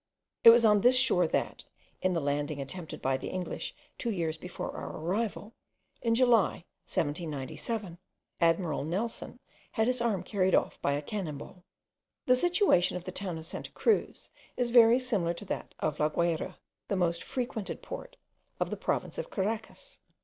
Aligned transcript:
It 0.43 0.49
was 0.49 0.65
on 0.65 0.81
this 0.81 0.97
shore, 0.97 1.27
that, 1.27 1.65
in 2.01 2.13
the 2.13 2.19
landing 2.19 2.59
attempted 2.59 3.03
by 3.03 3.17
the 3.17 3.27
English 3.27 3.75
two 3.99 4.09
years 4.09 4.35
before 4.35 4.71
our 4.75 4.97
arrival, 4.97 5.53
in 6.01 6.15
July 6.15 6.65
1797, 6.87 7.99
admiral 8.39 8.83
Nelson 8.83 9.37
had 9.73 9.85
his 9.85 10.01
arm 10.01 10.23
carried 10.23 10.55
off 10.55 10.81
by 10.81 10.93
a 10.93 11.03
cannon 11.03 11.37
ball. 11.37 11.65
The 12.25 12.35
situation 12.35 12.97
of 12.97 13.03
the 13.03 13.11
town 13.11 13.37
of 13.37 13.45
Santa 13.45 13.71
Cruz 13.73 14.31
is 14.57 14.71
very 14.71 14.97
similar 14.97 15.35
to 15.35 15.45
that 15.45 15.75
of 15.77 15.99
La 15.99 16.09
Guayra, 16.09 16.57
the 16.87 16.95
most 16.95 17.21
frequented 17.21 17.83
port 17.83 18.17
of 18.59 18.71
the 18.71 18.77
province 18.77 19.19
of 19.19 19.29
Caraccas. 19.29 19.99